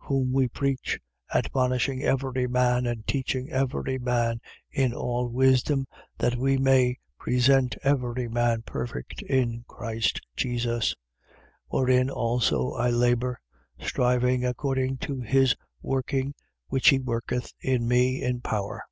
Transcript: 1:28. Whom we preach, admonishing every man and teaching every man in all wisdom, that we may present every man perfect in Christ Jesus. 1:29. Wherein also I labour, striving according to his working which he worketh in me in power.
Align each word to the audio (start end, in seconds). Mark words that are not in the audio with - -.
1:28. 0.00 0.06
Whom 0.08 0.32
we 0.32 0.48
preach, 0.48 1.00
admonishing 1.32 2.02
every 2.02 2.48
man 2.48 2.86
and 2.88 3.06
teaching 3.06 3.52
every 3.52 4.00
man 4.00 4.40
in 4.68 4.92
all 4.92 5.28
wisdom, 5.28 5.86
that 6.18 6.34
we 6.34 6.58
may 6.58 6.98
present 7.20 7.76
every 7.84 8.26
man 8.26 8.62
perfect 8.62 9.22
in 9.22 9.64
Christ 9.68 10.20
Jesus. 10.34 10.92
1:29. 10.92 10.96
Wherein 11.80 12.10
also 12.10 12.72
I 12.72 12.90
labour, 12.90 13.40
striving 13.78 14.44
according 14.44 14.96
to 15.06 15.20
his 15.20 15.54
working 15.82 16.34
which 16.66 16.88
he 16.88 16.98
worketh 16.98 17.54
in 17.60 17.86
me 17.86 18.20
in 18.24 18.40
power. 18.40 18.82